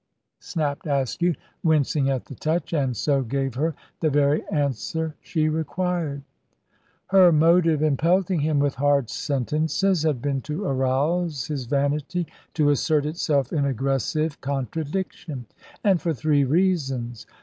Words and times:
snapped 0.39 0.87
Askew, 0.87 1.35
wincing 1.63 2.09
at 2.09 2.25
the 2.25 2.33
touch, 2.33 2.73
and 2.73 2.97
so 2.97 3.21
gave 3.21 3.53
her 3.53 3.75
the 3.99 4.09
very 4.09 4.43
answer 4.49 5.13
she 5.21 5.47
required. 5.47 6.23
Her 7.09 7.31
motive 7.31 7.83
in 7.83 7.97
pelting 7.97 8.39
him 8.39 8.57
with 8.57 8.73
hard 8.73 9.11
sentences 9.11 10.01
had 10.01 10.19
been 10.19 10.41
to 10.41 10.65
arouse 10.65 11.45
his 11.45 11.65
vanity 11.67 12.25
to 12.55 12.71
assert 12.71 13.05
itself 13.05 13.53
in 13.53 13.63
aggressive 13.63 14.41
contradiction; 14.41 15.45
and 15.83 16.01
for 16.01 16.15
three 16.15 16.45
reasons. 16.45 17.27